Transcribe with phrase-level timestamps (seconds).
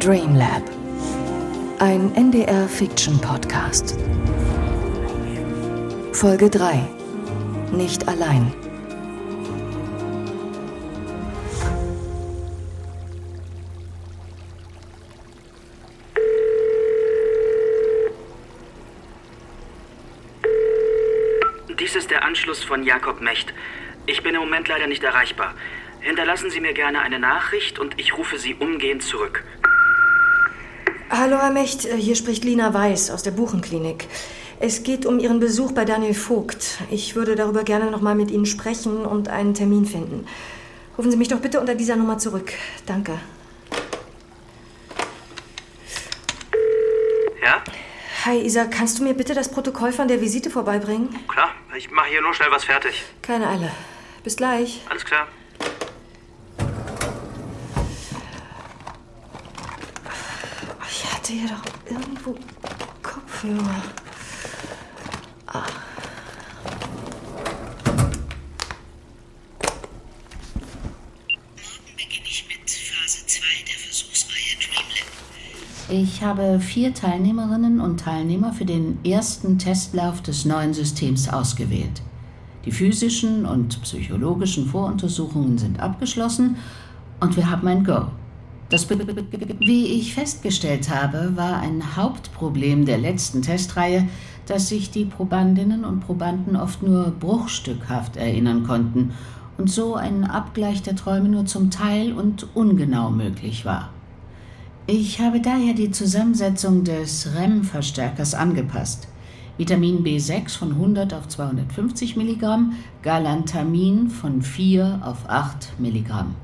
[0.00, 0.62] Dreamlab.
[1.78, 3.98] Ein NDR-Fiction-Podcast.
[6.14, 6.88] Folge 3.
[7.70, 8.54] Nicht allein.
[21.78, 23.52] Dies ist der Anschluss von Jakob Mecht.
[24.06, 25.54] Ich bin im Moment leider nicht erreichbar.
[26.08, 29.44] Hinterlassen Sie mir gerne eine Nachricht und ich rufe Sie umgehend zurück.
[31.10, 34.06] Hallo, Herr Mecht, äh, hier spricht Lina Weiß aus der Buchenklinik.
[34.58, 36.78] Es geht um Ihren Besuch bei Daniel Vogt.
[36.90, 40.26] Ich würde darüber gerne noch mal mit Ihnen sprechen und einen Termin finden.
[40.96, 42.54] Rufen Sie mich doch bitte unter dieser Nummer zurück.
[42.86, 43.20] Danke.
[47.44, 47.62] Ja?
[48.24, 51.10] Hi, Isa, kannst du mir bitte das Protokoll von der Visite vorbeibringen?
[51.28, 53.04] Klar, ich mache hier nur schnell was fertig.
[53.20, 53.70] Keine Eile.
[54.24, 54.80] Bis gleich.
[54.88, 55.28] Alles klar.
[60.90, 62.34] Ich hatte hier doch irgendwo
[63.02, 63.82] Kopfhörer.
[71.96, 75.10] beginne ich mit Phase 2 der Versuchsreihe Dreamlab.
[75.90, 82.02] Ich habe vier Teilnehmerinnen und Teilnehmer für den ersten Testlauf des neuen Systems ausgewählt.
[82.64, 86.56] Die physischen und psychologischen Voruntersuchungen sind abgeschlossen
[87.20, 88.06] und wir haben ein Go.
[88.70, 94.06] Das, wie ich festgestellt habe, war ein Hauptproblem der letzten Testreihe,
[94.44, 99.12] dass sich die Probandinnen und Probanden oft nur bruchstückhaft erinnern konnten
[99.56, 103.90] und so ein Abgleich der Träume nur zum Teil und ungenau möglich war.
[104.86, 109.08] Ich habe daher die Zusammensetzung des REM-Verstärkers angepasst.
[109.56, 116.34] Vitamin B6 von 100 auf 250 Milligramm, Galantamin von 4 auf 8 Milligramm.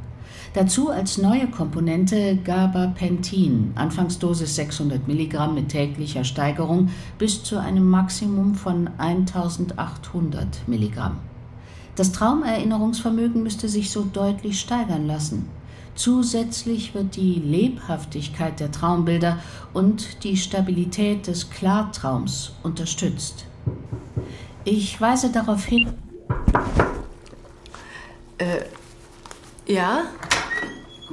[0.54, 8.54] Dazu als neue Komponente Gabapentin, Anfangsdosis 600 Milligramm mit täglicher Steigerung bis zu einem Maximum
[8.54, 11.18] von 1800 Milligramm.
[11.96, 15.48] Das Traumerinnerungsvermögen müsste sich so deutlich steigern lassen.
[15.96, 19.38] Zusätzlich wird die Lebhaftigkeit der Traumbilder
[19.72, 23.46] und die Stabilität des Klartraums unterstützt.
[24.64, 25.94] Ich weise darauf hin,
[29.66, 30.04] Ja?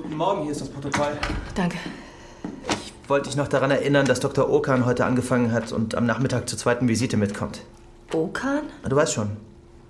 [0.01, 1.11] Guten Morgen, hier ist das Protokoll.
[1.55, 1.77] Danke.
[2.69, 4.49] Ich wollte dich noch daran erinnern, dass Dr.
[4.49, 7.61] Okan heute angefangen hat und am Nachmittag zur zweiten Visite mitkommt.
[8.13, 8.63] Okan?
[8.87, 9.37] Du weißt schon,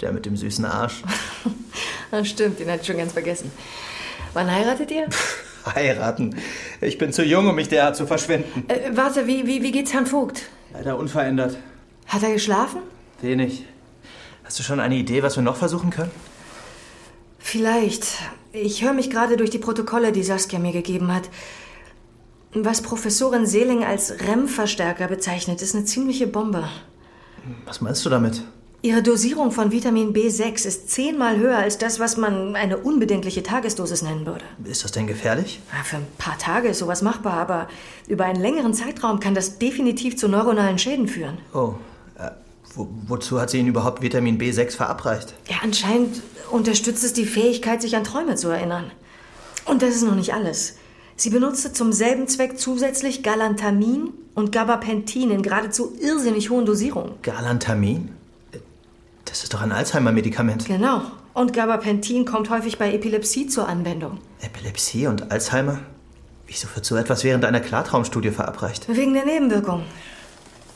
[0.01, 1.03] der mit dem süßen Arsch.
[2.13, 3.49] Ah, stimmt, den hatte ich schon ganz vergessen.
[4.33, 5.07] Wann heiratet ihr?
[5.66, 6.35] Heiraten.
[6.81, 8.66] Ich bin zu jung, um mich derart zu verschwenden.
[8.67, 10.41] Äh, warte, wie, wie, wie geht's Herrn Vogt?
[10.73, 11.57] Leider unverändert.
[12.07, 12.81] Hat er geschlafen?
[13.22, 13.66] Wenig.
[14.43, 16.11] Hast du schon eine Idee, was wir noch versuchen können?
[17.41, 18.06] Vielleicht.
[18.53, 21.29] Ich höre mich gerade durch die Protokolle, die Saskia mir gegeben hat.
[22.53, 26.68] Was Professorin Seeling als REM-Verstärker bezeichnet, ist eine ziemliche Bombe.
[27.66, 28.44] Was meinst du damit?
[28.84, 34.02] Ihre Dosierung von Vitamin B6 ist zehnmal höher als das, was man eine unbedenkliche Tagesdosis
[34.02, 34.44] nennen würde.
[34.63, 35.62] Ist das denn gefährlich?
[35.84, 37.68] Für ein paar Tage ist sowas machbar, aber
[38.08, 41.38] über einen längeren Zeitraum kann das definitiv zu neuronalen Schäden führen.
[41.53, 41.75] Oh,
[42.74, 45.34] wo, wozu hat sie Ihnen überhaupt Vitamin B6 verabreicht?
[45.50, 46.22] Ja, anscheinend
[46.52, 48.92] unterstützt es die Fähigkeit, sich an Träume zu erinnern.
[49.66, 50.76] Und das ist noch nicht alles.
[51.16, 57.14] Sie benutzte zum selben Zweck zusätzlich Galantamin und Gabapentin in geradezu irrsinnig hohen Dosierungen.
[57.22, 58.09] Galantamin?
[59.26, 60.66] Das ist doch ein Alzheimer-Medikament.
[60.66, 61.03] Genau.
[61.34, 64.18] Und Gabapentin kommt häufig bei Epilepsie zur Anwendung.
[64.42, 65.80] Epilepsie und Alzheimer?
[66.48, 68.88] Wieso wird so etwas während einer Klartraumstudie verabreicht?
[68.90, 69.86] Wegen der Nebenwirkungen.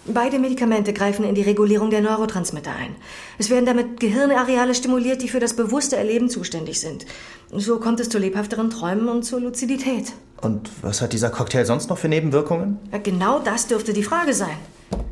[0.08, 2.96] Beide Medikamente greifen in die Regulierung der Neurotransmitter ein.
[3.40, 7.08] Es werden damit Gehirnareale stimuliert, die für das bewusste Erleben zuständig sind.
[7.52, 10.14] So kommt es zu lebhafteren Träumen und zur Luzidität.
[10.42, 12.78] Und was hat dieser Cocktail sonst noch für Nebenwirkungen?
[12.92, 14.58] Ja, genau das dürfte die Frage sein.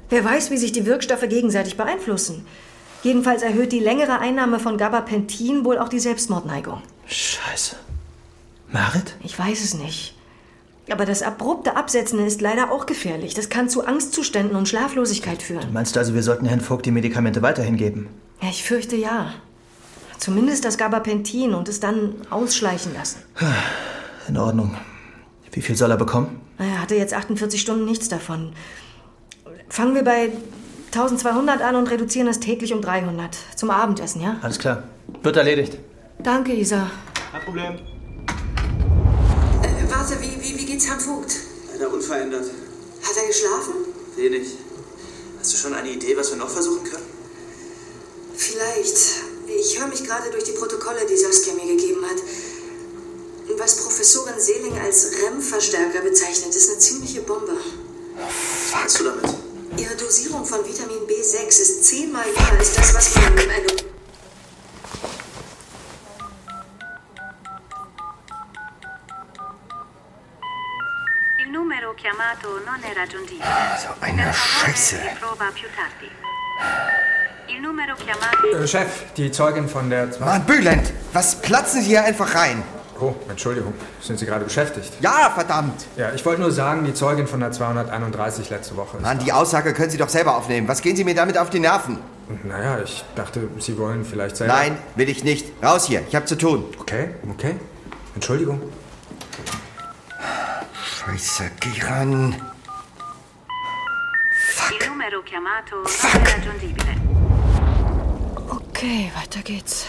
[0.10, 2.46] Wer weiß, wie sich die Wirkstoffe gegenseitig beeinflussen.
[3.02, 6.84] Jedenfalls erhöht die längere Einnahme von Gabapentin wohl auch die Selbstmordneigung.
[7.08, 7.76] Scheiße.
[8.72, 9.16] Marit?
[9.24, 10.13] Ich weiß es nicht.
[10.92, 13.34] Aber das abrupte Absetzen ist leider auch gefährlich.
[13.34, 15.72] Das kann zu Angstzuständen und Schlaflosigkeit führen.
[15.72, 18.10] Meinst du also, wir sollten Herrn Vogt die Medikamente weiterhin geben?
[18.42, 19.34] Ja, ich fürchte ja.
[20.18, 23.20] Zumindest das Gabapentin und es dann ausschleichen lassen.
[24.28, 24.76] In Ordnung.
[25.52, 26.42] Wie viel soll er bekommen?
[26.58, 28.54] Er hatte jetzt 48 Stunden nichts davon.
[29.70, 30.32] Fangen wir bei
[30.88, 33.38] 1200 an und reduzieren es täglich um 300.
[33.56, 34.38] Zum Abendessen, ja?
[34.42, 34.84] Alles klar.
[35.22, 35.78] Wird erledigt.
[36.20, 36.90] Danke, Isa.
[37.32, 37.74] Kein Problem.
[39.64, 41.36] Äh, warte, wie, wie, wie geht's Herrn Vogt?
[41.72, 42.46] Leider unverändert.
[43.02, 43.74] Hat er geschlafen?
[44.16, 44.58] Wenig.
[45.40, 47.06] Hast du schon eine Idee, was wir noch versuchen können?
[48.36, 48.98] Vielleicht.
[49.48, 52.18] Ich höre mich gerade durch die Protokolle, die Saskia mir gegeben hat.
[53.60, 57.58] Was Professorin Seeling als REM-Verstärker bezeichnet, ist eine ziemliche Bombe.
[58.16, 59.26] Was meinst du damit?
[59.78, 63.93] Ihre Dosierung von Vitamin B6 ist zehnmal höher als das, was man in einem
[73.82, 74.96] So eine Per favore, Scheiße.
[78.64, 80.12] Äh, Chef, die Zeugin von der...
[80.12, 82.64] Zwei Mann, Bülent, was platzen Sie hier einfach rein?
[83.04, 83.74] oh, Entschuldigung.
[84.02, 84.94] Sind Sie gerade beschäftigt?
[85.02, 85.86] Ja, verdammt.
[85.98, 89.04] Ja, ich wollte nur sagen, die Zeugin von der 231 letzte Woche ist...
[89.04, 90.68] Mann, die Aussage können Sie doch selber aufnehmen.
[90.68, 92.00] Was gehen Sie mir damit auf die Nerven?
[92.44, 94.54] Naja, ich dachte, Sie wollen vielleicht selber...
[94.54, 95.46] Nein, will ich nicht.
[95.62, 96.66] Raus hier, ich hab zu tun.
[96.80, 97.56] Okay, okay.
[98.16, 98.62] Entschuldigung.
[101.06, 102.34] Scheiße, geh ran.
[104.72, 104.88] È
[106.30, 106.96] raggiungibile.
[108.48, 109.86] Okay, weiter geht's.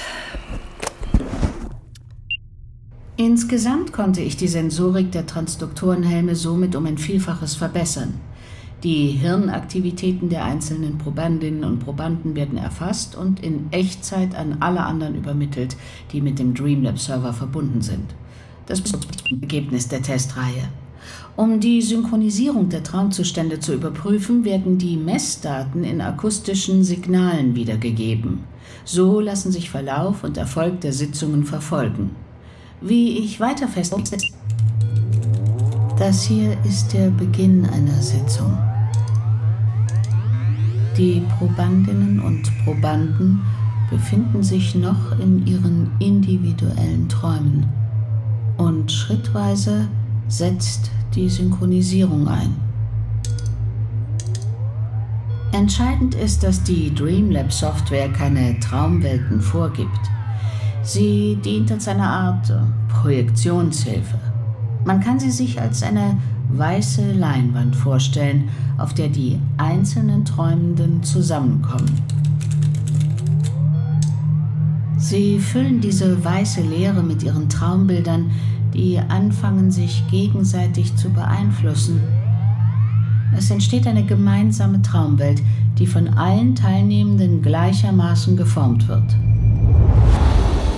[3.16, 8.20] Insgesamt konnte ich die Sensorik der Transduktorenhelme somit um ein Vielfaches verbessern.
[8.82, 15.14] Die Hirnaktivitäten der einzelnen Probandinnen und Probanden werden erfasst und in Echtzeit an alle anderen
[15.14, 15.76] übermittelt,
[16.11, 18.14] die mit dem Dreamlab-Server verbunden sind.
[18.66, 20.69] Das ist das Ergebnis der Testreihe.
[21.36, 28.44] Um die Synchronisierung der Traumzustände zu überprüfen, werden die Messdaten in akustischen Signalen wiedergegeben.
[28.84, 32.10] So lassen sich Verlauf und Erfolg der Sitzungen verfolgen.
[32.81, 34.22] Wie ich weiter feststelle,
[35.98, 38.56] das hier ist der Beginn einer Sitzung.
[40.96, 43.40] Die Probandinnen und Probanden
[43.90, 47.66] befinden sich noch in ihren individuellen Träumen
[48.56, 49.88] und schrittweise
[50.29, 52.55] setzt die Synchronisierung ein.
[55.53, 60.00] Entscheidend ist, dass die Dreamlab-Software keine Traumwelten vorgibt.
[60.82, 62.53] Sie dient als eine Art
[62.88, 64.19] Projektionshilfe.
[64.85, 66.17] Man kann sie sich als eine
[66.50, 68.49] weiße Leinwand vorstellen,
[68.79, 72.03] auf der die einzelnen Träumenden zusammenkommen.
[74.99, 78.31] Sie füllen diese weiße Leere mit ihren Traumbildern,
[78.75, 82.03] die anfangen sich gegenseitig zu beeinflussen.
[83.37, 85.41] Es entsteht eine gemeinsame Traumwelt,
[85.79, 89.17] die von allen Teilnehmenden gleichermaßen geformt wird.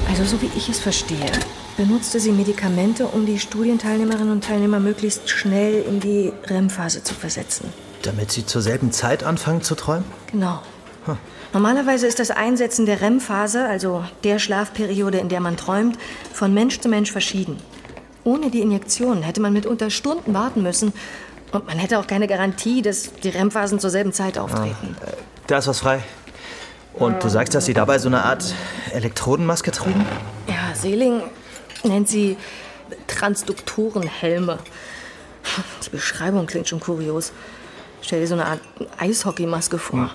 [0.09, 1.33] Also, so wie ich es verstehe,
[1.77, 7.69] benutzte sie Medikamente, um die Studienteilnehmerinnen und Teilnehmer möglichst schnell in die REM-Phase zu versetzen.
[8.03, 10.05] Damit sie zur selben Zeit anfangen zu träumen?
[10.31, 10.61] Genau.
[11.53, 15.99] Normalerweise ist das Einsetzen der REM-Phase, also der Schlafperiode, in der man träumt,
[16.33, 17.57] von Mensch zu Mensch verschieden.
[18.27, 20.93] Ohne die Injektion hätte man mitunter Stunden warten müssen
[21.53, 24.97] und man hätte auch keine Garantie, dass die REM-Phasen zur selben Zeit auftreten.
[25.47, 26.03] Da ist was frei.
[26.93, 28.53] Und du sagst, dass sie dabei so eine Art
[28.91, 30.05] Elektrodenmaske trugen?
[30.49, 31.23] Ja, Seeling
[31.85, 32.37] nennt sie
[33.07, 34.59] Transduktorenhelme.
[35.85, 37.31] Die Beschreibung klingt schon kurios.
[38.03, 38.61] Stell dir so eine Art
[38.99, 40.11] Eishockeymaske vor.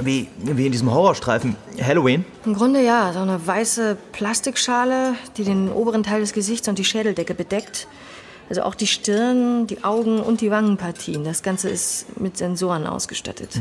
[0.00, 2.24] Wie, wie in diesem Horrorstreifen Halloween?
[2.44, 6.84] Im Grunde ja, so eine weiße Plastikschale, die den oberen Teil des Gesichts und die
[6.84, 7.88] Schädeldecke bedeckt.
[8.48, 11.24] Also auch die Stirn, die Augen und die Wangenpartien.
[11.24, 13.60] Das Ganze ist mit Sensoren ausgestattet.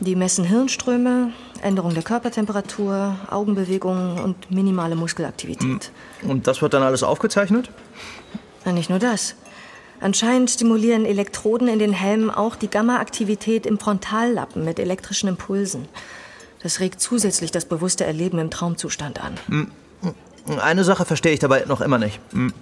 [0.00, 1.32] Die messen Hirnströme,
[1.62, 5.92] Änderung der Körpertemperatur, Augenbewegungen und minimale Muskelaktivität.
[6.26, 7.70] Und das wird dann alles aufgezeichnet?
[8.64, 9.36] Na, nicht nur das.
[10.04, 15.88] Anscheinend stimulieren Elektroden in den Helmen auch die Gamma-Aktivität im Frontallappen mit elektrischen Impulsen.
[16.62, 19.70] Das regt zusätzlich das bewusste Erleben im Traumzustand an.
[20.60, 22.20] Eine Sache verstehe ich dabei noch immer nicht.
[22.32, 22.52] Hm.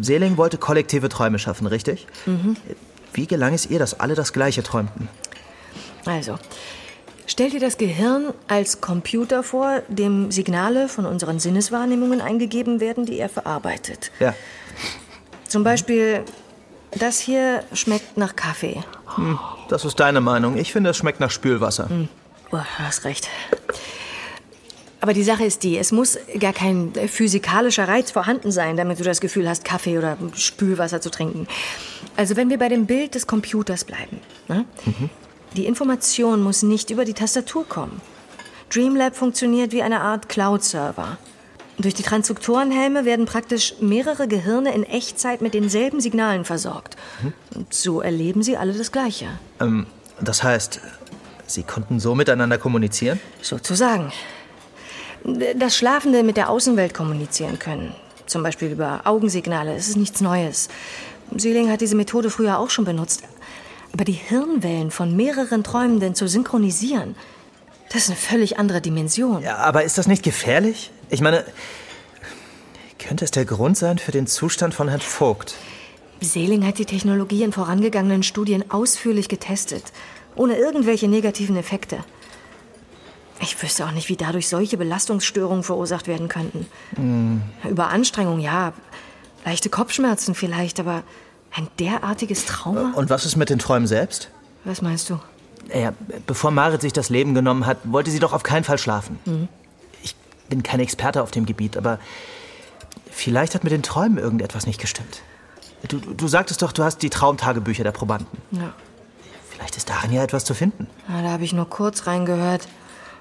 [0.00, 2.06] Seeling wollte kollektive Träume schaffen, richtig?
[3.12, 5.10] Wie gelang es ihr, dass alle das Gleiche träumten?
[6.06, 6.38] Also,
[7.26, 13.18] stell dir das Gehirn als Computer vor, dem Signale von unseren Sinneswahrnehmungen eingegeben werden, die
[13.18, 14.10] er verarbeitet.
[14.20, 14.34] Ja.
[15.46, 16.24] Zum Beispiel,
[16.92, 18.82] das hier schmeckt nach Kaffee.
[19.68, 20.56] Das ist deine Meinung.
[20.56, 21.88] Ich finde, es schmeckt nach Spülwasser.
[22.50, 23.28] Oh, du hast recht.
[25.00, 28.98] Aber die Sache ist die, es muss gar kein äh, physikalischer Reiz vorhanden sein, damit
[28.98, 31.46] du das Gefühl hast, Kaffee oder Spülwasser zu trinken.
[32.16, 34.20] Also wenn wir bei dem Bild des Computers bleiben.
[34.48, 34.64] Ne?
[35.54, 38.00] Die Information muss nicht über die Tastatur kommen.
[38.70, 41.16] Dreamlab funktioniert wie eine Art Cloud-Server.
[41.78, 46.96] Durch die Transduktorenhelme werden praktisch mehrere Gehirne in Echtzeit mit denselben Signalen versorgt.
[47.54, 49.26] Und so erleben sie alle das Gleiche.
[49.60, 49.86] Ähm,
[50.20, 50.80] das heißt,
[51.46, 53.20] sie konnten so miteinander kommunizieren?
[53.42, 54.12] Sozusagen.
[55.54, 57.94] Dass Schlafende mit der Außenwelt kommunizieren können.
[58.26, 59.74] Zum Beispiel über Augensignale.
[59.74, 60.68] Es ist nichts Neues.
[61.36, 63.22] Seeling hat diese Methode früher auch schon benutzt.
[63.92, 67.14] Aber die Hirnwellen von mehreren Träumenden zu synchronisieren,
[67.92, 69.42] das ist eine völlig andere Dimension.
[69.42, 70.90] Ja, aber ist das nicht gefährlich?
[71.10, 71.44] Ich meine,
[72.98, 75.54] Könnte es der Grund sein für den Zustand von Herrn Vogt?
[76.20, 79.84] Seeling hat die Technologie in vorangegangenen Studien ausführlich getestet,
[80.34, 81.98] ohne irgendwelche negativen Effekte.
[83.40, 86.66] Ich wüsste auch nicht, wie dadurch solche Belastungsstörungen verursacht werden könnten.
[87.68, 88.72] Überanstrengung, ja.
[89.44, 91.04] Leichte Kopfschmerzen vielleicht, aber
[91.54, 92.92] ein derartiges Trauma?
[92.96, 94.28] Und was ist mit den Träumen selbst?
[94.64, 95.20] Was meinst du?
[95.68, 95.92] Naja,
[96.26, 99.18] bevor Marit sich das Leben genommen hat, wollte sie doch auf keinen Fall schlafen.
[99.24, 99.48] Mhm.
[100.02, 100.16] Ich
[100.48, 101.98] bin kein Experte auf dem Gebiet, aber
[103.10, 105.22] vielleicht hat mit den Träumen irgendetwas nicht gestimmt.
[105.86, 108.38] Du, du sagtest doch, du hast die Traumtagebücher der Probanden.
[108.50, 108.72] Ja.
[109.50, 110.86] Vielleicht ist darin ja etwas zu finden.
[111.08, 112.66] Na, da habe ich nur kurz reingehört.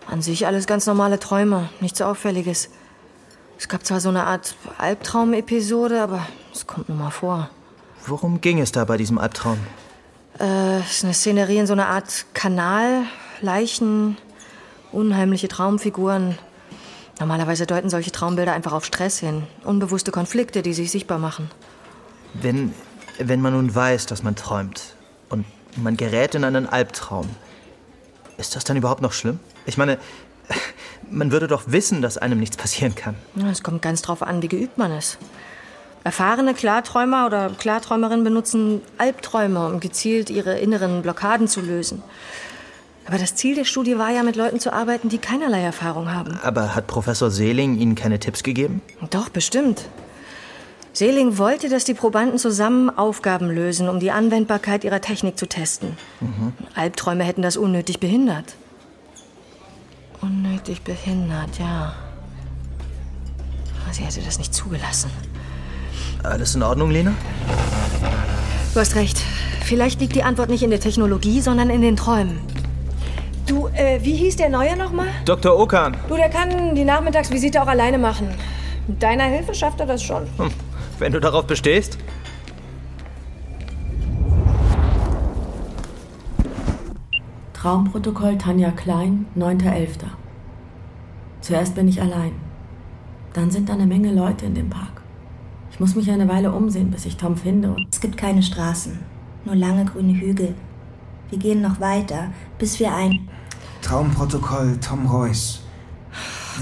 [0.07, 2.69] An sich alles ganz normale Träume, nichts Auffälliges.
[3.59, 7.49] Es gab zwar so eine Art Albtraumepisode, aber es kommt nur mal vor.
[8.05, 9.57] Worum ging es da bei diesem Albtraum?
[10.39, 13.03] Äh, ist eine Szenerie in so einer Art Kanal,
[13.41, 14.17] Leichen,
[14.91, 16.37] unheimliche Traumfiguren.
[17.19, 19.43] Normalerweise deuten solche Traumbilder einfach auf Stress hin.
[19.63, 21.49] Unbewusste Konflikte, die sich sichtbar machen.
[22.33, 22.73] Wenn,
[23.17, 24.95] wenn man nun weiß, dass man träumt
[25.29, 27.27] und man gerät in einen Albtraum,
[28.37, 29.39] ist das dann überhaupt noch schlimm?
[29.65, 29.97] Ich meine,
[31.09, 33.15] man würde doch wissen, dass einem nichts passieren kann.
[33.51, 35.17] Es kommt ganz drauf an, wie geübt man ist.
[36.07, 42.01] Erfahrene Klarträumer oder Klarträumerinnen benutzen Albträume, um gezielt ihre inneren Blockaden zu lösen.
[43.05, 46.39] Aber das Ziel der Studie war ja, mit Leuten zu arbeiten, die keinerlei Erfahrung haben.
[46.43, 48.81] Aber hat Professor Seeling Ihnen keine Tipps gegeben?
[49.09, 49.89] Doch, bestimmt.
[50.93, 55.97] Seeling wollte, dass die Probanden zusammen Aufgaben lösen, um die Anwendbarkeit ihrer Technik zu testen.
[56.73, 58.55] Albträume hätten das unnötig behindert.
[60.21, 61.93] Unnötig behindert, ja.
[63.91, 65.09] Sie hätte das nicht zugelassen.
[66.23, 67.13] Alles in Ordnung, Lena?
[68.73, 69.21] Du hast recht.
[69.63, 72.39] Vielleicht liegt die Antwort nicht in der Technologie, sondern in den Träumen.
[73.45, 75.07] Du, äh, wie hieß der Neue nochmal?
[75.25, 75.57] Dr.
[75.57, 75.95] Okan.
[76.07, 78.27] Du, der kann die Nachmittagsvisite auch alleine machen.
[78.87, 80.23] Mit deiner Hilfe schafft er das schon.
[80.37, 80.51] Hm,
[80.99, 81.97] wenn du darauf bestehst.
[87.53, 89.87] Traumprotokoll Tanja Klein, 9.11.
[91.41, 92.33] Zuerst bin ich allein.
[93.33, 94.96] Dann sind da eine Menge Leute in dem Park.
[95.77, 97.69] Ich muss mich eine Weile umsehen, bis ich Tom finde.
[97.69, 98.97] Und Es gibt keine Straßen,
[99.45, 100.55] nur lange grüne Hügel.
[101.29, 103.29] Wir gehen noch weiter, bis wir ein.
[103.83, 105.61] Traumprotokoll Tom Royce.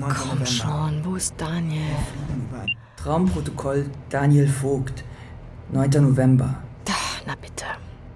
[0.02, 0.14] 9.
[0.14, 1.96] Komm schon, wo ist Daniel?
[2.98, 5.06] Traumprotokoll Daniel Vogt,
[5.72, 5.92] 9.
[5.92, 6.56] November.
[7.26, 7.64] Na bitte.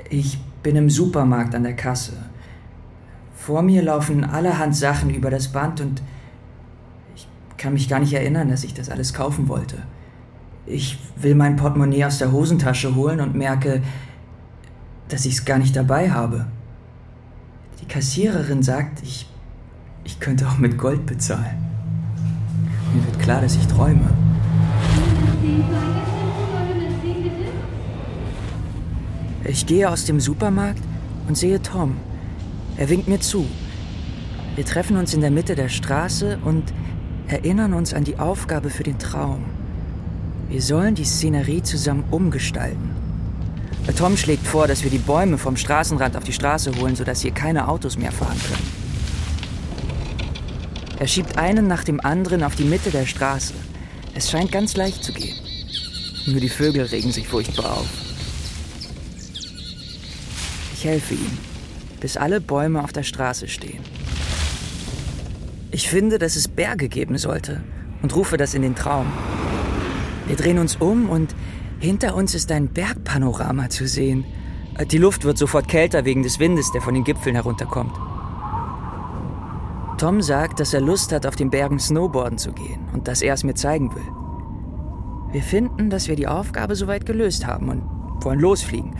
[0.10, 2.12] Ich bin im Supermarkt an der Kasse.
[3.38, 6.02] Vor mir laufen allerhand Sachen über das Band und
[7.16, 7.26] ich
[7.56, 9.78] kann mich gar nicht erinnern, dass ich das alles kaufen wollte.
[10.66, 13.82] Ich will mein Portemonnaie aus der Hosentasche holen und merke,
[15.08, 16.46] dass ich es gar nicht dabei habe.
[17.82, 19.28] Die Kassiererin sagt, ich,
[20.04, 21.66] ich könnte auch mit Gold bezahlen.
[22.94, 24.10] Mir wird klar, dass ich träume.
[29.46, 30.84] Ich gehe aus dem Supermarkt
[31.28, 31.98] und sehe Tom.
[32.78, 33.48] Er winkt mir zu.
[34.56, 36.74] Wir treffen uns in der Mitte der Straße und
[37.28, 39.44] erinnern uns an die Aufgabe für den Traum.
[40.50, 42.90] Wir sollen die Szenerie zusammen umgestalten.
[44.00, 47.32] Tom schlägt vor, dass wir die Bäume vom Straßenrand auf die Straße holen, sodass hier
[47.32, 48.68] keine Autos mehr fahren können.
[51.00, 53.54] Er schiebt einen nach dem anderen auf die Mitte der Straße.
[54.16, 55.36] Es scheint ganz leicht zu gehen.
[56.28, 57.90] Nur die Vögel regen sich furchtbar auf.
[60.74, 61.38] Ich helfe ihm,
[62.00, 63.84] bis alle Bäume auf der Straße stehen.
[65.72, 67.62] Ich finde, dass es Berge geben sollte
[68.02, 69.12] und rufe das in den Traum.
[70.30, 71.36] Wir drehen uns um und
[71.80, 74.26] hinter uns ist ein Bergpanorama zu sehen.
[74.92, 78.00] Die Luft wird sofort kälter wegen des Windes, der von den Gipfeln herunterkommt.
[79.98, 83.34] Tom sagt, dass er Lust hat, auf den Bergen Snowboarden zu gehen und dass er
[83.34, 85.34] es mir zeigen will.
[85.34, 87.82] Wir finden, dass wir die Aufgabe soweit gelöst haben und
[88.24, 88.96] wollen losfliegen,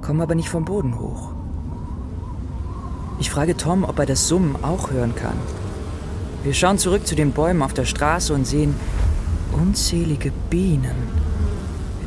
[0.00, 1.32] kommen aber nicht vom Boden hoch.
[3.18, 5.38] Ich frage Tom, ob er das Summen auch hören kann.
[6.44, 8.76] Wir schauen zurück zu den Bäumen auf der Straße und sehen
[9.52, 10.96] unzählige Bienen,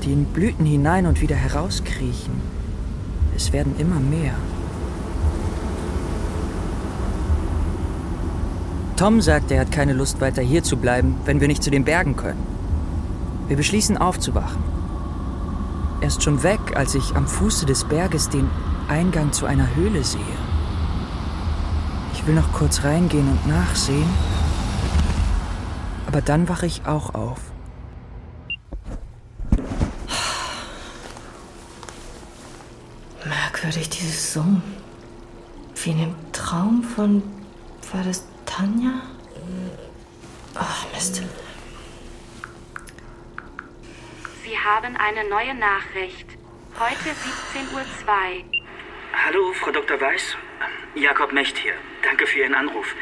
[0.04, 2.34] die in Blüten hinein und wieder herauskriechen.
[3.36, 4.34] Es werden immer mehr.
[8.96, 11.86] Tom sagt, er hat keine Lust weiter hier zu bleiben, wenn wir nicht zu den
[11.86, 12.44] Bergen können.
[13.48, 14.62] Wir beschließen aufzuwachen.
[16.02, 18.50] Er ist schon weg, als ich am Fuße des Berges den
[18.90, 20.20] Eingang zu einer Höhle sehe.
[22.14, 24.10] Ich will noch kurz reingehen und nachsehen,
[26.10, 27.38] aber dann wache ich auch auf.
[33.24, 34.64] Merkwürdig, dieses Summen.
[35.76, 37.22] Wie in dem Traum von.
[37.94, 39.02] War das Tanja?
[40.56, 41.22] Ach, Mist.
[44.44, 46.26] Sie haben eine neue Nachricht.
[46.80, 47.86] Heute 17.02 Uhr.
[49.14, 50.02] Hallo, Frau Dr.
[50.02, 50.38] Weiß.
[50.96, 51.74] Jakob Mecht hier.
[52.02, 52.96] Danke für Ihren Anruf.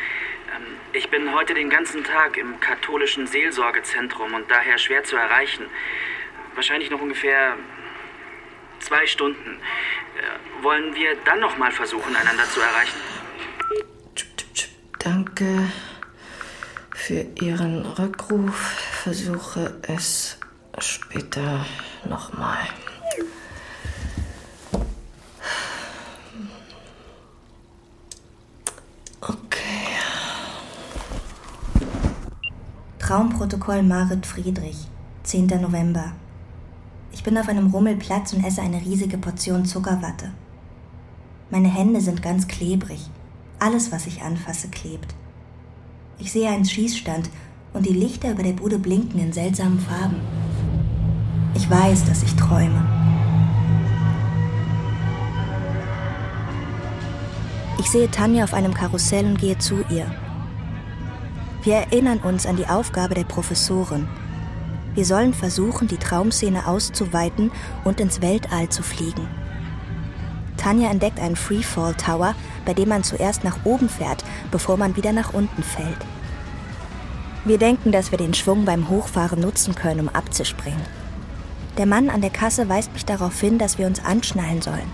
[0.97, 5.67] Ich bin heute den ganzen Tag im katholischen Seelsorgezentrum und daher schwer zu erreichen.
[6.55, 7.55] Wahrscheinlich noch ungefähr
[8.79, 9.59] zwei Stunden.
[10.17, 12.97] Äh, Wollen wir dann noch mal versuchen, einander zu erreichen?
[14.97, 15.71] Danke
[16.95, 18.55] für Ihren Rückruf.
[19.03, 20.39] Versuche es
[20.79, 21.63] später
[22.05, 22.67] nochmal.
[33.07, 34.75] Traumprotokoll Marit Friedrich,
[35.23, 35.47] 10.
[35.61, 36.11] November.
[37.13, 40.33] Ich bin auf einem Rummelplatz und esse eine riesige Portion Zuckerwatte.
[41.49, 42.99] Meine Hände sind ganz klebrig.
[43.59, 45.15] Alles, was ich anfasse, klebt.
[46.19, 47.29] Ich sehe einen Schießstand
[47.71, 50.19] und die Lichter über der Bude blinken in seltsamen Farben.
[51.55, 52.85] Ich weiß, dass ich träume.
[57.79, 60.11] Ich sehe Tanja auf einem Karussell und gehe zu ihr.
[61.67, 64.07] Wir erinnern uns an die Aufgabe der Professorin.
[64.95, 67.51] Wir sollen versuchen, die Traumszene auszuweiten
[67.83, 69.27] und ins Weltall zu fliegen.
[70.55, 75.11] Tanja entdeckt einen Freefall Tower, bei dem man zuerst nach oben fährt, bevor man wieder
[75.11, 75.97] nach unten fällt.
[77.43, 80.85] Wir denken, dass wir den Schwung beim Hochfahren nutzen können, um abzuspringen.
[81.77, 84.89] Der Mann an der Kasse weist mich darauf hin, dass wir uns anschnallen sollen.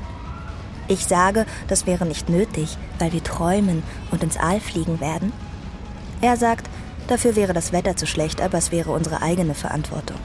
[0.88, 5.32] Ich sage, das wäre nicht nötig, weil wir träumen und ins All fliegen werden.
[6.24, 6.70] Er sagt,
[7.08, 10.16] dafür wäre das Wetter zu schlecht, aber es wäre unsere eigene Verantwortung.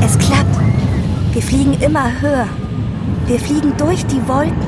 [0.00, 0.56] Es klappt.
[1.32, 2.46] Wir fliegen immer höher.
[3.26, 4.64] Wir fliegen durch die Wolken,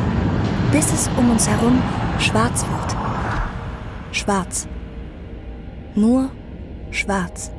[0.73, 1.81] bis es um uns herum
[2.19, 2.97] schwarz wird.
[4.11, 4.67] Schwarz.
[5.95, 6.29] Nur
[6.91, 7.53] schwarz.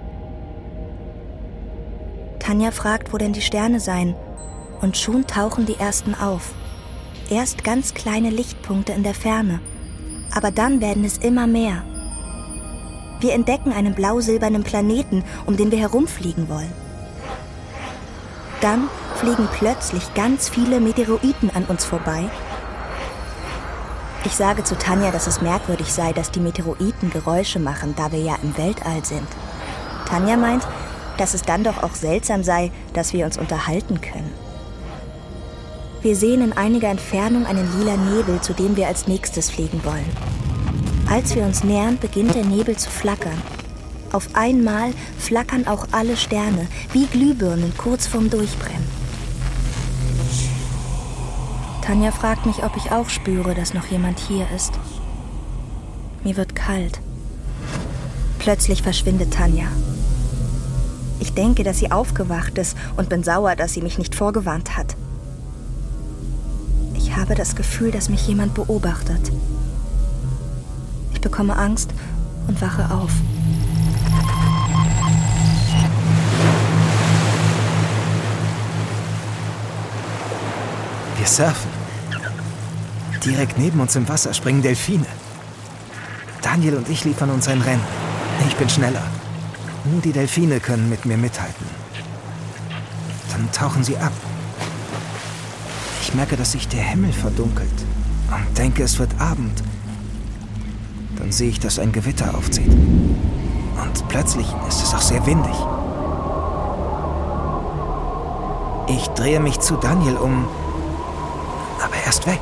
[2.40, 4.16] Tanja fragt, wo denn die Sterne seien,
[4.82, 6.54] und schon tauchen die ersten auf.
[7.30, 9.62] Erst ganz kleine Lichtpunkte in der Ferne,
[10.38, 11.82] aber dann werden es immer mehr.
[13.20, 16.72] Wir entdecken einen blau-silbernen Planeten, um den wir herumfliegen wollen.
[18.62, 22.30] Dann fliegen plötzlich ganz viele Meteoroiden an uns vorbei.
[24.26, 28.20] Ich sage zu Tanja, dass es merkwürdig sei, dass die Meteoroiden Geräusche machen, da wir
[28.20, 29.28] ja im Weltall sind.
[30.08, 30.68] Tanja meint,
[31.18, 34.47] dass es dann doch auch seltsam sei, dass wir uns unterhalten können.
[36.08, 40.10] Wir sehen in einiger Entfernung einen lila Nebel, zu dem wir als nächstes fliegen wollen.
[41.10, 43.42] Als wir uns nähern, beginnt der Nebel zu flackern.
[44.14, 48.88] Auf einmal flackern auch alle Sterne, wie Glühbirnen kurz vorm Durchbrennen.
[51.82, 54.72] Tanja fragt mich, ob ich auch spüre, dass noch jemand hier ist.
[56.24, 57.02] Mir wird kalt.
[58.40, 59.68] Plötzlich verschwindet Tanja.
[61.20, 64.96] Ich denke, dass sie aufgewacht ist und bin sauer, dass sie mich nicht vorgewarnt hat.
[67.28, 69.34] Habe das Gefühl, dass mich jemand beobachtet.
[71.12, 71.90] Ich bekomme Angst
[72.48, 73.12] und wache auf.
[81.18, 81.70] Wir surfen.
[83.26, 85.08] Direkt neben uns im Wasser springen Delfine.
[86.42, 87.84] Daniel und ich liefern uns ein Rennen.
[88.48, 89.04] Ich bin schneller.
[89.84, 91.66] Nur die Delfine können mit mir mithalten.
[93.32, 94.14] Dann tauchen sie ab.
[96.18, 97.86] Ich merke, dass sich der Himmel verdunkelt
[98.32, 99.62] und denke, es wird Abend.
[101.16, 102.72] Dann sehe ich, dass ein Gewitter aufzieht.
[102.72, 105.54] Und plötzlich ist es auch sehr windig.
[108.88, 110.48] Ich drehe mich zu Daniel um,
[111.84, 112.42] aber er ist weg.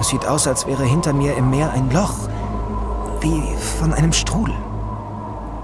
[0.00, 2.30] Es sieht aus, als wäre hinter mir im Meer ein Loch,
[3.20, 3.42] wie
[3.78, 4.54] von einem Strudel.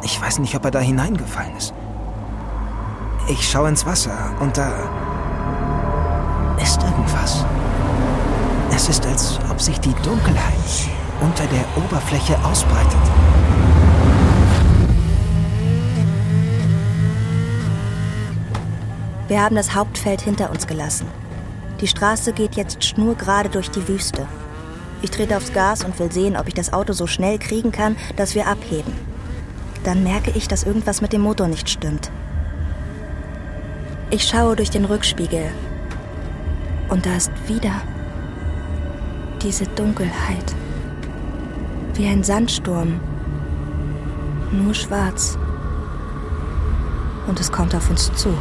[0.02, 1.72] Ich weiß nicht, ob er da hineingefallen ist.
[3.28, 4.70] Ich schaue ins Wasser und da
[6.64, 7.44] ist irgendwas.
[8.74, 10.54] Es ist, als ob sich die Dunkelheit
[11.20, 13.02] unter der Oberfläche ausbreitet.
[19.28, 21.06] Wir haben das Hauptfeld hinter uns gelassen.
[21.82, 24.26] Die Straße geht jetzt schnurgerade durch die Wüste.
[25.02, 27.94] Ich trete aufs Gas und will sehen, ob ich das Auto so schnell kriegen kann,
[28.16, 28.94] dass wir abheben.
[29.84, 32.10] Dann merke ich, dass irgendwas mit dem Motor nicht stimmt.
[34.08, 35.50] Ich schaue durch den Rückspiegel.
[36.94, 37.82] Und da ist wieder
[39.42, 40.54] diese Dunkelheit.
[41.94, 43.00] Wie ein Sandsturm.
[44.52, 45.36] Nur schwarz.
[47.26, 48.32] Und es kommt auf uns zu.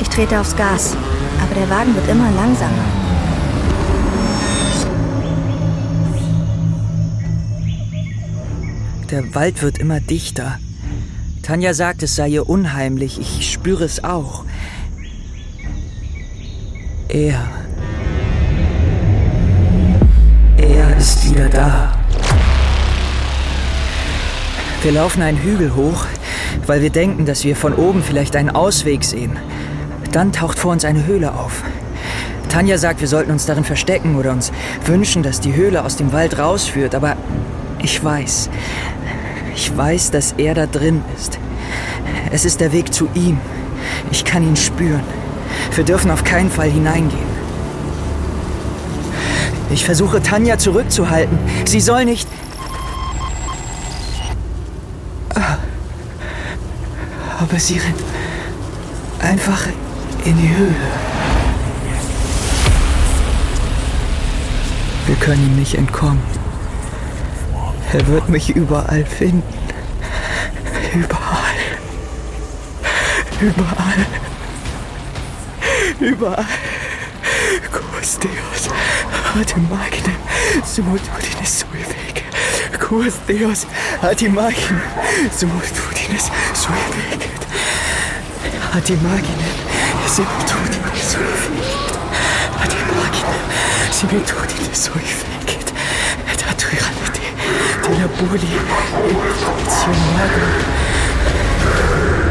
[0.00, 0.96] Ich trete aufs Gas,
[1.42, 2.72] aber der Wagen wird immer langsamer.
[9.10, 10.58] Der Wald wird immer dichter.
[11.42, 13.20] Tanja sagt, es sei ihr unheimlich.
[13.20, 14.46] Ich spüre es auch.
[17.08, 17.48] Er.
[20.58, 21.94] Er ist wieder da.
[24.82, 26.04] Wir laufen einen Hügel hoch,
[26.66, 29.38] weil wir denken, dass wir von oben vielleicht einen Ausweg sehen.
[30.12, 31.62] Dann taucht vor uns eine Höhle auf.
[32.50, 34.52] Tanja sagt, wir sollten uns darin verstecken oder uns
[34.84, 37.16] wünschen, dass die Höhle aus dem Wald rausführt, aber
[37.82, 38.50] ich weiß,
[39.54, 41.38] ich weiß, dass er da drin ist.
[42.30, 43.38] Es ist der Weg zu ihm.
[44.10, 45.27] Ich kann ihn spüren.
[45.74, 47.38] Wir dürfen auf keinen Fall hineingehen.
[49.70, 51.38] Ich versuche Tanja zurückzuhalten.
[51.66, 52.28] Sie soll nicht.
[57.40, 58.02] Aber sie rennt
[59.20, 59.66] einfach
[60.24, 60.74] in die Höhle.
[65.06, 66.20] Wir können ihm nicht entkommen.
[67.92, 69.42] Er wird mich überall finden.
[70.92, 71.58] Überall.
[73.40, 74.06] Überall.
[76.00, 76.44] Überall.
[77.72, 78.68] Quos Deus,
[79.34, 80.16] ad magnem
[80.64, 82.22] simultudinis sui vec.
[82.78, 83.66] Quos Deus,
[84.00, 84.80] ad magnem
[85.32, 87.46] simultudinis sui vecet.
[88.74, 89.56] Ad magnem
[90.06, 91.98] simultudinis sui vecet.
[92.62, 93.42] Ad magnem
[93.90, 95.68] simultudinis sui vecet.
[96.32, 97.26] Et ad tyranite
[97.82, 100.54] de la bulli infectionarum.
[101.68, 102.27] Aber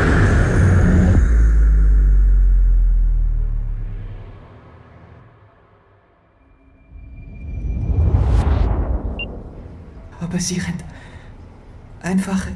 [10.40, 10.84] sie rennt
[12.02, 12.48] einfach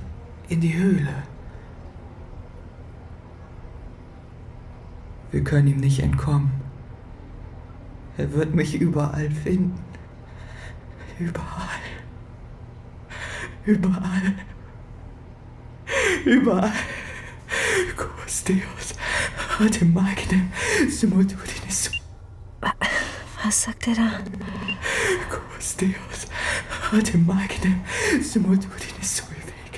[0.50, 1.14] in die Höhle.
[5.32, 6.52] Wir können ihm nicht entkommen.
[8.18, 9.80] Er wird mich überall finden.
[11.20, 11.82] Überall.
[13.66, 14.36] Überall.
[16.26, 16.74] Überall.
[17.96, 18.96] Quos Deus,
[19.60, 20.52] ad magnem
[20.90, 21.92] simultudinis.
[23.44, 24.20] Was sagt er da?
[25.30, 26.28] Quos Deus,
[26.92, 27.80] ad magnem
[28.22, 29.74] simultudinis sui vec.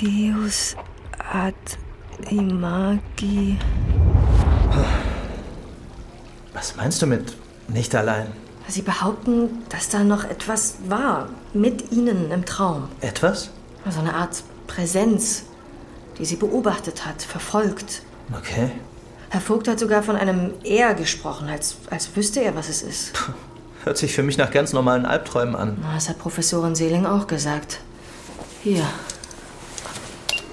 [0.00, 0.74] Deus
[1.18, 1.78] ad
[2.30, 3.58] imagi.
[6.54, 7.36] Was meinst du mit
[7.68, 8.28] nicht allein?
[8.68, 12.88] Sie behaupten, dass da noch etwas war mit Ihnen im Traum.
[13.00, 13.50] Etwas?
[13.90, 15.44] So eine Art Präsenz,
[16.18, 18.02] die Sie beobachtet hat, verfolgt.
[18.32, 18.70] Okay.
[19.30, 23.12] Herr Vogt hat sogar von einem Er gesprochen, als, als wüsste er, was es ist.
[23.84, 25.78] Hört sich für mich nach ganz normalen Albträumen an.
[25.80, 27.80] Na, Das hat Professorin Seeling auch gesagt.
[28.62, 28.86] Hier.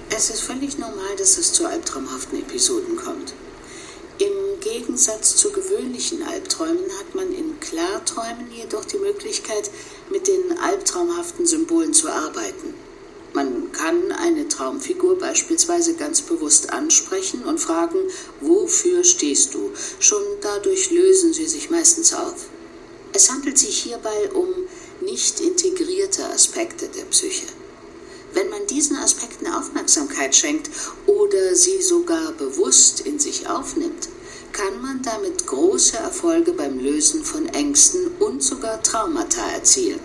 [0.08, 3.34] Es ist völlig normal, dass es zu albtraumhaften Episoden kommt.
[4.18, 9.70] Im Gegensatz zu gewöhnlichen Albträumen hat man in Klarträumen jedoch die Möglichkeit,
[10.10, 12.74] mit den albtraumhaften Symbolen zu arbeiten.
[13.34, 17.98] Man kann eine Traumfigur beispielsweise ganz bewusst ansprechen und fragen,
[18.40, 19.70] wofür stehst du?
[20.00, 22.46] Schon dadurch lösen sie sich meistens auf.
[23.18, 24.46] Es handelt sich hierbei um
[25.00, 27.46] nicht integrierte Aspekte der Psyche.
[28.32, 30.70] Wenn man diesen Aspekten Aufmerksamkeit schenkt
[31.08, 34.08] oder sie sogar bewusst in sich aufnimmt,
[34.52, 39.98] kann man damit große Erfolge beim Lösen von Ängsten und sogar Traumata erzielen.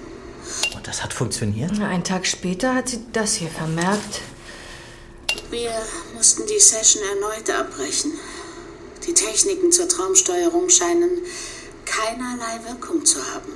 [0.76, 1.80] Und das hat funktioniert?
[1.80, 4.21] Einen Tag später hat sie das hier vermerkt.
[5.52, 5.71] Wir
[6.15, 8.13] mussten die Session erneut abbrechen.
[9.06, 11.12] Die Techniken zur Traumsteuerung scheinen
[11.93, 13.53] keinerlei Wirkung zu haben.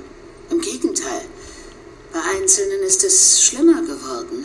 [0.50, 1.22] Im Gegenteil,
[2.12, 4.44] bei Einzelnen ist es schlimmer geworden.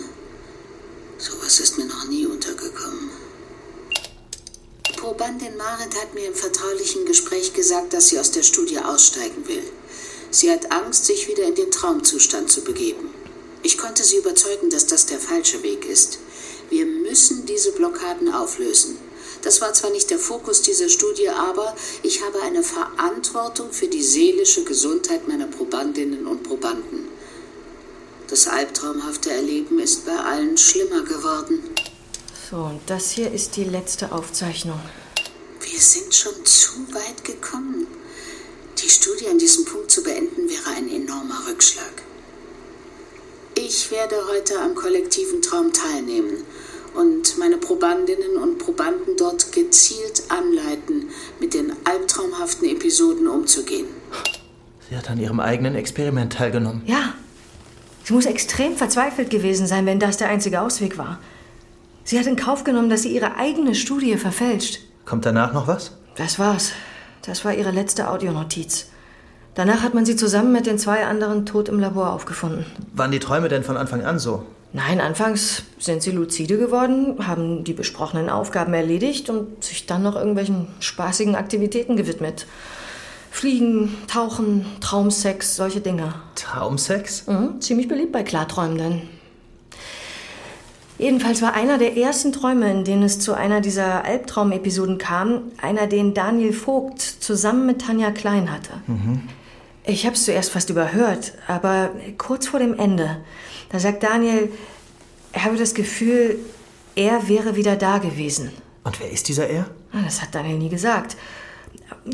[1.17, 3.11] Sowas ist mir noch nie untergekommen.
[4.97, 9.63] Probandin Marit hat mir im vertraulichen Gespräch gesagt, dass sie aus der Studie aussteigen will.
[10.31, 13.13] Sie hat Angst, sich wieder in den Traumzustand zu begeben.
[13.61, 16.19] Ich konnte sie überzeugen, dass das der falsche Weg ist.
[16.69, 18.97] Wir müssen diese Blockaden auflösen.
[19.43, 24.01] Das war zwar nicht der Fokus dieser Studie, aber ich habe eine Verantwortung für die
[24.01, 27.09] seelische Gesundheit meiner Probandinnen und Probanden.
[28.29, 31.61] Das albtraumhafte Erleben ist bei allen schlimmer geworden.
[32.49, 34.79] So, und das hier ist die letzte Aufzeichnung.
[35.59, 37.87] Wir sind schon zu weit gekommen.
[38.81, 42.01] Die Studie an diesem Punkt zu beenden wäre ein enormer Rückschlag.
[43.55, 46.45] Ich werde heute am kollektiven Traum teilnehmen
[46.93, 53.87] und meine Probandinnen und Probanden dort gezielt anleiten, mit den albtraumhaften Episoden umzugehen.
[54.89, 56.83] Sie hat an ihrem eigenen Experiment teilgenommen.
[56.85, 57.13] Ja.
[58.03, 61.19] Sie muss extrem verzweifelt gewesen sein, wenn das der einzige Ausweg war.
[62.03, 64.81] Sie hat in Kauf genommen, dass sie ihre eigene Studie verfälscht.
[65.05, 65.91] Kommt danach noch was?
[66.15, 66.73] Das war's.
[67.25, 68.87] Das war ihre letzte Audionotiz.
[69.55, 72.65] Danach hat man sie zusammen mit den zwei anderen tot im Labor aufgefunden.
[72.93, 74.43] Waren die Träume denn von Anfang an so?
[74.75, 80.15] Nein, anfangs sind sie lucide geworden, haben die besprochenen Aufgaben erledigt und sich dann noch
[80.15, 82.47] irgendwelchen spaßigen Aktivitäten gewidmet.
[83.29, 86.15] Fliegen, Tauchen, Traumsex, solche Dinge.
[86.33, 87.27] Traumsex?
[87.27, 89.03] Mhm, ziemlich beliebt bei Klarträumenden.
[90.97, 95.85] Jedenfalls war einer der ersten Träume, in denen es zu einer dieser Albtraumepisoden kam, einer,
[95.85, 98.73] den Daniel Vogt zusammen mit Tanja Klein hatte.
[98.87, 99.23] Mhm.
[99.85, 103.17] Ich habe es zuerst fast überhört, aber kurz vor dem Ende,
[103.73, 104.49] da sagt Daniel,
[105.33, 106.37] er habe das Gefühl,
[106.95, 108.51] er wäre wieder da gewesen.
[108.83, 109.65] Und wer ist dieser er?
[109.91, 111.17] Ah, Das hat Daniel nie gesagt.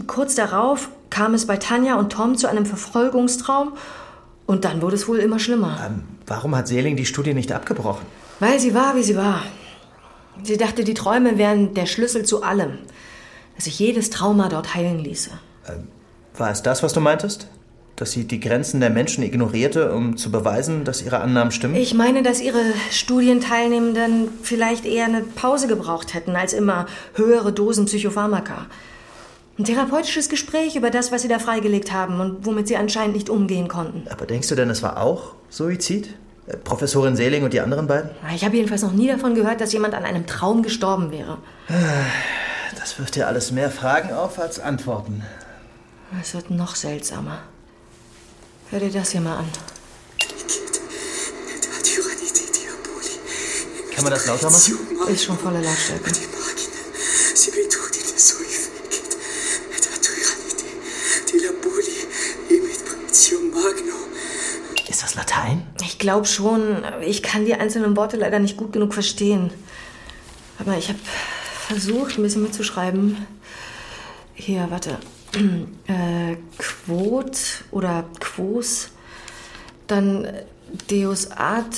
[0.08, 3.74] Kurz darauf kam es bei Tanja und Tom zu einem Verfolgungstraum
[4.45, 5.80] und dann wurde es wohl immer schlimmer.
[5.86, 8.06] Ähm, warum hat Seeling die Studie nicht abgebrochen?
[8.39, 9.43] Weil sie war, wie sie war.
[10.43, 12.78] Sie dachte, die Träume wären der Schlüssel zu allem,
[13.56, 15.32] dass sich jedes Trauma dort heilen ließe.
[16.38, 17.50] War es das, was du meintest?
[18.00, 21.76] Dass sie die Grenzen der Menschen ignorierte, um zu beweisen, dass ihre Annahmen stimmen?
[21.76, 26.86] Ich meine, dass ihre Studienteilnehmenden vielleicht eher eine Pause gebraucht hätten, als immer
[27.16, 28.68] höhere Dosen Psychopharmaka.
[29.58, 33.30] Ein therapeutisches Gespräch über das, was sie da freigelegt haben und womit sie anscheinend nicht
[33.30, 34.08] umgehen konnten.
[34.10, 36.16] Aber denkst du denn, es war auch Suizid?
[36.48, 38.12] Äh, Professorin Seeling und die anderen beiden?
[38.34, 41.40] Ich habe jedenfalls noch nie davon gehört, dass jemand an einem Traum gestorben wäre.
[42.80, 45.22] Das wirft dir alles mehr Fragen auf als Antworten.
[46.22, 47.40] Es wird noch seltsamer.
[48.71, 49.49] Hör dir das hier mal an.
[53.95, 54.77] Kann man das lauter machen?
[55.08, 56.12] Ist schon voller Lautstärke.
[64.88, 65.67] Ist das Latein?
[65.82, 66.84] Ich glaube schon.
[67.01, 69.51] Ich kann die einzelnen Worte leider nicht gut genug verstehen.
[70.60, 70.99] Aber ich habe
[71.67, 73.25] versucht, ein bisschen mitzuschreiben.
[74.36, 74.99] Hier, warte.
[75.34, 78.89] Äh, Quot oder Quos.
[79.88, 80.28] Dann
[80.89, 81.76] Deus ad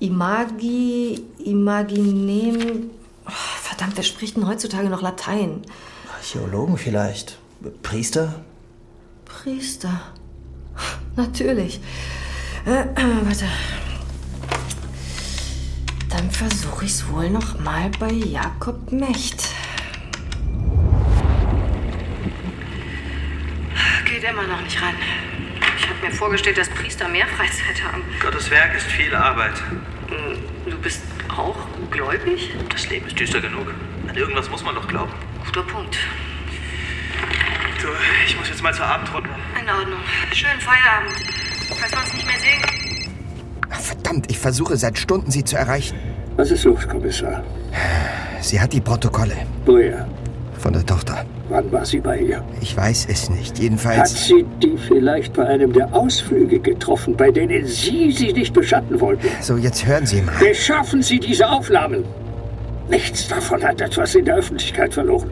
[0.00, 2.90] imagi, imaginem.
[3.26, 3.30] Oh,
[3.62, 5.62] verdammt, wer spricht denn heutzutage noch Latein?
[6.16, 7.38] Archäologen vielleicht?
[7.82, 8.42] Priester?
[9.24, 10.00] Priester.
[11.16, 11.80] Natürlich.
[12.66, 13.46] Äh, äh, warte.
[16.08, 19.48] Dann versuche ich es wohl noch mal bei Jakob Mecht.
[24.04, 24.94] Geht immer noch nicht ran.
[25.78, 28.02] Ich habe mir vorgestellt, dass Priester mehr Freizeit haben.
[28.20, 29.54] Gottes Werk ist viel Arbeit.
[30.66, 31.02] Du bist
[31.34, 31.56] auch
[31.90, 32.50] gläubig?
[32.70, 33.72] Das Leben ist düster genug.
[34.08, 35.12] An irgendwas muss man doch glauben.
[35.44, 35.96] Guter Punkt.
[37.80, 37.88] Du,
[38.26, 39.30] ich muss jetzt mal zur Abendrunde.
[39.60, 40.00] In Ordnung.
[40.32, 41.12] Schönen Feierabend.
[41.78, 42.62] Falls wir uns nicht mehr sehen.
[43.70, 45.98] Ach, verdammt, ich versuche seit Stunden, Sie zu erreichen.
[46.36, 47.44] Was ist los, Kommissar?
[48.40, 50.08] Sie hat die Protokolle Woher?
[50.58, 51.24] Von der Tochter.
[51.48, 52.44] Wann war sie bei ihr?
[52.60, 53.52] Ich weiß es nicht.
[53.52, 54.26] Hat Jedenfalls.
[54.26, 59.28] sie die vielleicht bei einem der Ausflüge getroffen, bei denen Sie sie nicht beschatten wollten?
[59.40, 60.34] So, jetzt hören Sie mal.
[60.38, 62.04] Beschaffen Sie diese Aufnahmen!
[62.90, 65.30] Nichts davon hat etwas in der Öffentlichkeit verloren.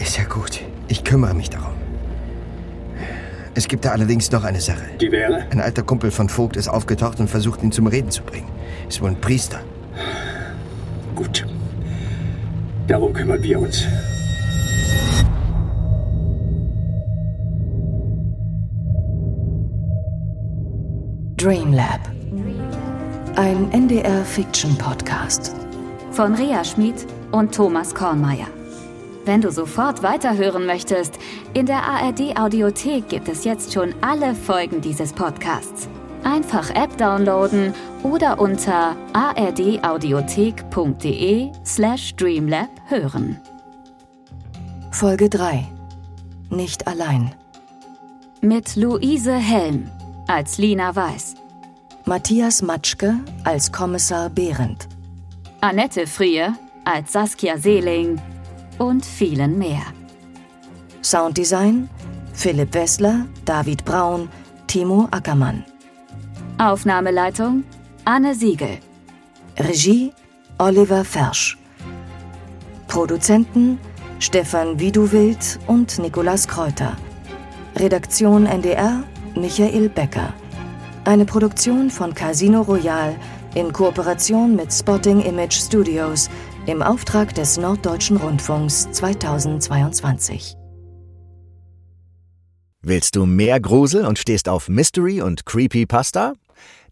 [0.00, 0.60] Ist ja gut.
[0.88, 1.72] Ich kümmere mich darum.
[3.56, 4.82] Es gibt da allerdings noch eine Sache.
[5.00, 5.44] Die wäre?
[5.50, 8.48] Ein alter Kumpel von Vogt ist aufgetaucht und versucht, ihn zum Reden zu bringen.
[8.88, 9.60] Ist wohl ein Priester.
[11.14, 11.46] Gut.
[12.88, 13.86] Darum kümmern wir uns.
[21.44, 22.00] Dreamlab.
[23.36, 25.54] Ein NDR-Fiction-Podcast.
[26.12, 28.46] Von Rea Schmid und Thomas Kornmeier.
[29.26, 31.18] Wenn du sofort weiterhören möchtest,
[31.52, 35.86] in der ARD-Audiothek gibt es jetzt schon alle Folgen dieses Podcasts.
[36.22, 43.38] Einfach App downloaden oder unter ardaudiothek.de slash dreamlab hören.
[44.90, 45.66] Folge 3.
[46.48, 47.34] Nicht allein.
[48.40, 49.90] Mit Luise Helm
[50.26, 51.34] als Lina Weiß.
[52.04, 54.88] Matthias Matschke als Kommissar Behrendt.
[55.60, 58.20] Annette Frier als Saskia Seeling
[58.78, 59.82] und vielen mehr.
[61.02, 61.88] Sounddesign
[62.32, 64.28] Philipp Wessler, David Braun,
[64.66, 65.64] Timo Ackermann.
[66.58, 67.64] Aufnahmeleitung
[68.04, 68.78] Anne Siegel.
[69.58, 70.12] Regie
[70.58, 71.56] Oliver Fersch.
[72.88, 73.78] Produzenten
[74.18, 76.96] Stefan Widuwild und Nikolas Kräuter.
[77.76, 79.04] Redaktion NDR
[79.36, 80.32] Michael Becker.
[81.04, 83.16] Eine Produktion von Casino Royal
[83.54, 86.30] in Kooperation mit Spotting Image Studios
[86.66, 90.54] im Auftrag des Norddeutschen Rundfunks 2022.
[92.82, 96.34] Willst du mehr Grusel und stehst auf Mystery und Creepypasta?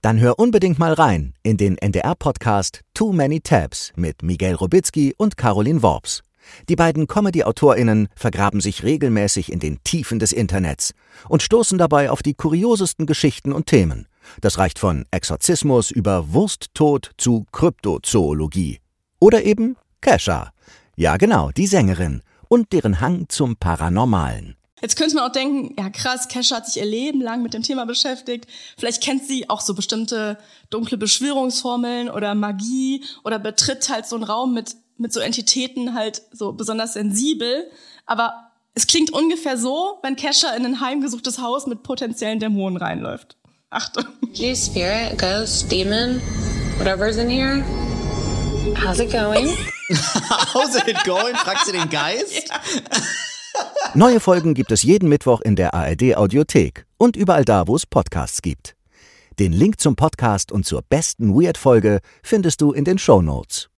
[0.00, 5.36] Dann hör unbedingt mal rein in den NDR-Podcast Too Many Tabs mit Miguel Robitzky und
[5.36, 6.22] Caroline Worps.
[6.68, 10.94] Die beiden Comedy-AutorInnen vergraben sich regelmäßig in den Tiefen des Internets
[11.28, 14.06] und stoßen dabei auf die kuriosesten Geschichten und Themen
[14.40, 18.80] Das reicht von Exorzismus über Wursttod zu Kryptozoologie.
[19.18, 20.52] Oder eben Kesha.
[20.96, 24.56] Ja, genau, die Sängerin und deren Hang zum Paranormalen.
[24.82, 27.62] Jetzt könnte man auch denken, ja krass, Kesha hat sich ihr Leben lang mit dem
[27.62, 28.48] Thema beschäftigt.
[28.76, 30.38] Vielleicht kennt sie auch so bestimmte
[30.70, 36.22] dunkle Beschwörungsformeln oder Magie oder betritt halt so einen Raum mit, mit so Entitäten halt
[36.32, 37.70] so besonders sensibel.
[38.06, 43.36] Aber es klingt ungefähr so, wenn Kesha in ein heimgesuchtes Haus mit potenziellen Dämonen reinläuft.
[43.68, 44.04] Achtung.
[44.32, 46.20] You spirit, ghost, demon,
[46.78, 47.62] whatever's in here.
[48.82, 49.48] How's it going?
[50.54, 51.34] How's it going?
[51.36, 52.50] Fragt sie den Geist?
[53.54, 53.90] Ja.
[53.92, 57.84] Neue Folgen gibt es jeden Mittwoch in der ARD Audiothek und überall da, wo es
[57.84, 58.74] Podcasts gibt.
[59.38, 63.68] Den Link zum Podcast und zur besten Weird-Folge findest du in den Show Notes.